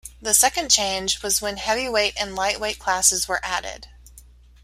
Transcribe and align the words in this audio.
The 0.19 0.33
second 0.33 0.71
change 0.71 1.21
was 1.21 1.43
when 1.43 1.57
heavyweight 1.57 2.15
and 2.17 2.35
lightweight 2.35 2.79
classes 2.79 3.27
where 3.27 3.39
added. 3.45 3.87